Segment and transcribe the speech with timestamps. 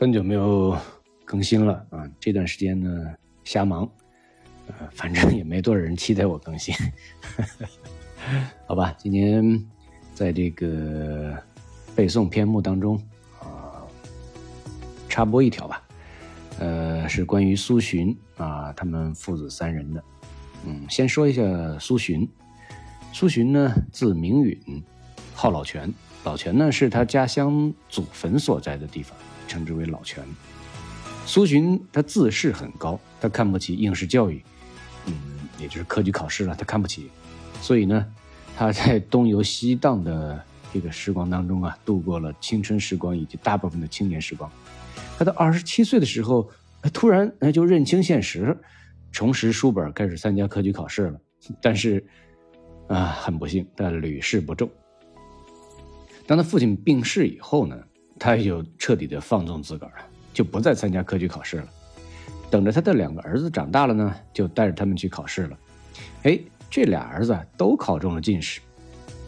[0.00, 0.78] 很久没有
[1.24, 2.08] 更新了啊！
[2.20, 2.88] 这段时间呢，
[3.42, 3.82] 瞎忙，
[4.68, 6.72] 呃，反正也没多少人期待我更新，
[8.64, 8.94] 好吧？
[8.96, 9.60] 今天
[10.14, 11.36] 在这个
[11.96, 12.94] 背诵篇目当中
[13.40, 13.82] 啊，
[15.08, 15.82] 插播一条吧，
[16.60, 20.04] 呃，是关于苏洵啊，他们父子三人的。
[20.64, 21.42] 嗯，先说一下
[21.80, 22.28] 苏洵，
[23.12, 24.80] 苏洵呢，字明允，
[25.34, 25.92] 号老泉，
[26.22, 29.18] 老泉呢是他家乡祖坟所在的地方。
[29.48, 30.22] 称之为老泉。
[31.26, 34.42] 苏洵他自视很高，他看不起应试教育，
[35.06, 35.12] 嗯，
[35.58, 37.10] 也就是科举考试了，他看不起。
[37.60, 38.06] 所以呢，
[38.56, 44.50] 他在东游西荡的这个时光当中啊，度过了青春时光以及大部分的青年时光。
[45.18, 46.48] 他到二十七岁的时候，
[46.92, 48.56] 突然就认清现实，
[49.10, 51.20] 重拾书本，开始参加科举考试了。
[51.60, 52.06] 但是
[52.86, 54.70] 啊，很不幸，他屡试不中。
[56.26, 57.76] 当他父亲病逝以后呢？
[58.18, 60.04] 他也就彻底的放纵自个儿了，
[60.34, 61.68] 就不再参加科举考试了。
[62.50, 65.58] 等着他的两个儿子长大了呢，就带着他们去考试了。
[66.22, 66.38] 哎，
[66.70, 68.60] 这俩儿子都考中了进士。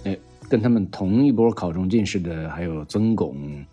[0.05, 0.18] 哎，
[0.48, 3.64] 跟他们同一波考中进士的还有曾巩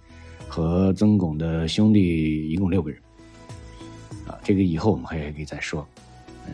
[0.47, 2.99] 和曾巩的兄弟，一共六个人。
[4.27, 5.87] 啊，这个以后我们还可以再说。
[6.45, 6.53] 嗯，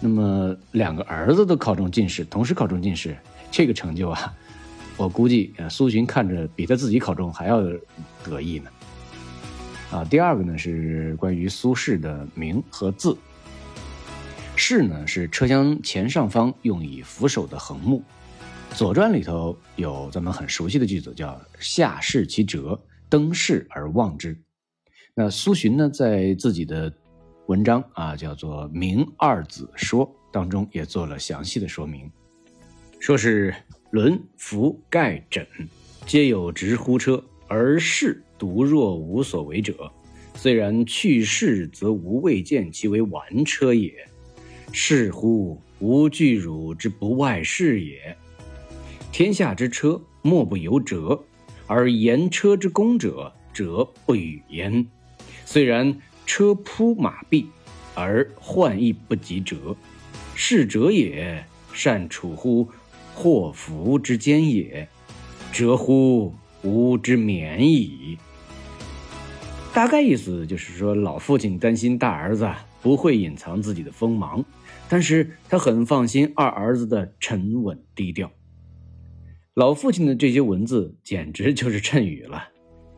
[0.00, 3.16] 那么两个儿子都考中进士，同时考中进士，
[3.50, 4.34] 这个成就啊。
[4.96, 7.60] 我估计，呃，苏洵看着比他自己考中还要
[8.22, 8.70] 得意呢。
[9.90, 13.16] 啊，第二个呢是关于苏轼的名和字。
[14.56, 18.02] 轼呢是车厢前上方用以扶手的横木，
[18.76, 24.38] 《左传》里头有咱们很熟悉的句子，叫“下视其辙，登轼而望之”。
[25.14, 26.92] 那苏洵呢在自己的
[27.46, 32.08] 文章啊叫做《明二子说》当中也做了详细的说明，
[33.00, 33.52] 说是。
[33.92, 35.46] 轮服盖枕，
[36.06, 39.92] 皆有直乎车，而士独若无所为者。
[40.34, 43.92] 虽然去世，则无未见其为玩车也。
[44.72, 48.16] 是乎无惧汝之不外事也。
[49.12, 51.22] 天下之车，莫不由折，
[51.66, 54.86] 而言车之功者，折不与焉。
[55.44, 57.46] 虽然车扑马弊，
[57.94, 59.76] 而患亦不及折。
[60.34, 61.44] 是者也，
[61.74, 62.66] 善处乎？
[63.14, 64.88] 祸福之间也，
[65.52, 68.18] 折乎吾之免矣。
[69.72, 72.50] 大概意思就是说，老父亲担心大儿子
[72.80, 74.44] 不会隐藏自己的锋芒，
[74.88, 78.30] 但是他很放心二儿子的沉稳低调。
[79.54, 82.48] 老父亲的这些文字简直就是谶语了。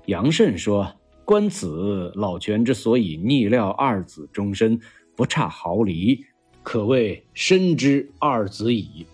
[0.06, 0.94] 杨慎说
[1.24, 4.80] ：“观此老泉之所以逆料二子终身，
[5.16, 6.24] 不差毫厘，
[6.62, 9.06] 可谓深知二子矣。”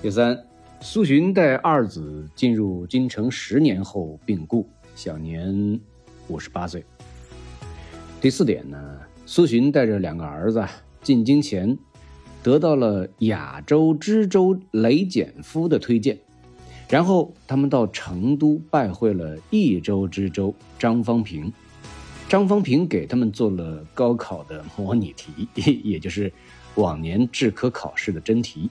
[0.00, 0.46] 第三，
[0.80, 4.64] 苏洵带二子进入京城十年后病故，
[4.94, 5.80] 享年
[6.28, 6.84] 五十八岁。
[8.20, 8.78] 第四点呢，
[9.26, 10.64] 苏洵带着两个儿子
[11.02, 11.76] 进京前，
[12.44, 16.16] 得到了雅州知州雷简夫的推荐，
[16.88, 21.52] 然后他们到成都拜会了益州知州张方平，
[22.28, 25.48] 张方平给他们做了高考的模拟题，
[25.82, 26.32] 也就是
[26.76, 28.70] 往年制科考试的真题。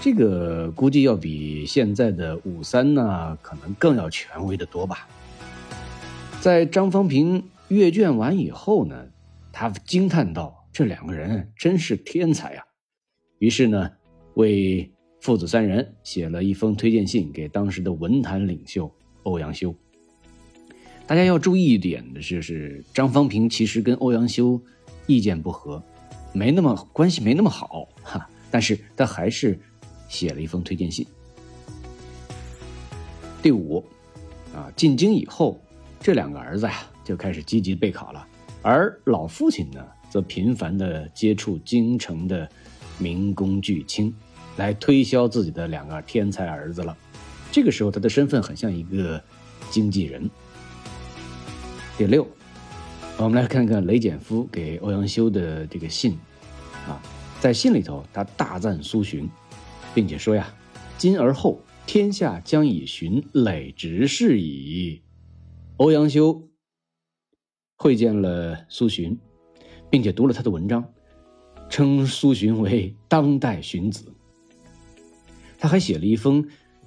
[0.00, 5.08] 这个估计要比现在的五三呢，可能更要权威的多吧。
[6.42, 9.06] 在张方平阅卷完以后呢，
[9.50, 12.62] 他惊叹道：“这两个人真是天才啊！”
[13.40, 13.90] 于是呢，
[14.34, 19.74] 为父子三人写了一封推荐信给当时的文坛领袖欧阳修。
[21.06, 24.60] 大家要注意一点的是，是张方平其实跟欧阳修
[25.06, 25.82] 意见不合，
[26.34, 29.58] 没那么关系没那么好哈，但是他还是。
[30.14, 31.04] 写了一封推荐信。
[33.42, 33.84] 第五，
[34.54, 35.60] 啊，进京以后，
[36.00, 38.24] 这两个儿子呀就开始积极备考了，
[38.62, 42.48] 而老父亲呢，则频繁的接触京城的
[42.96, 44.14] 名工巨卿，
[44.56, 46.96] 来推销自己的两个天才儿子了。
[47.50, 49.20] 这个时候，他的身份很像一个
[49.68, 50.30] 经纪人。
[51.98, 52.26] 第六，
[53.18, 56.16] 我们来看看雷简夫给欧阳修的这个信，
[56.88, 57.02] 啊，
[57.40, 59.28] 在信里头，他大赞苏洵。
[59.94, 60.52] 并且说呀，
[60.98, 65.02] 今而后天下将以荀累直是矣。
[65.76, 66.48] 欧阳修
[67.76, 69.18] 会见了苏洵，
[69.90, 70.84] 并且读了他的文章，
[71.68, 74.12] 称苏洵为当代荀子。
[75.58, 76.46] 他还写了一封，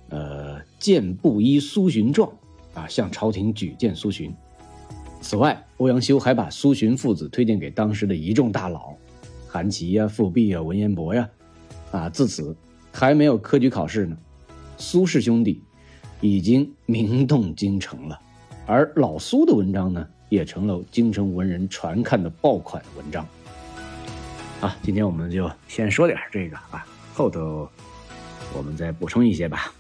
[0.10, 2.32] 呃，荐布衣苏洵状，
[2.74, 4.36] 啊，向朝廷举荐苏洵。
[5.20, 8.96] 此外，欧阳修还把苏洵父子推荐给当时的一众大佬，
[9.48, 11.30] 韩琦呀、富弼啊、文彦博呀，
[11.92, 12.56] 啊，自此。
[13.00, 14.18] 还没有科举考试呢，
[14.76, 15.62] 苏氏兄弟
[16.20, 18.20] 已经名动京城了。
[18.66, 23.24] 而老苏的文章呢，也成了京城文人传看的爆款文章。
[24.62, 26.84] 啊，今天我们就先说点这个啊，
[27.14, 27.70] 后头
[28.58, 29.72] 我们再补充一些吧。